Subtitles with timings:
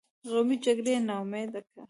[0.29, 1.79] قومي جرګې یې نا امیده کړې.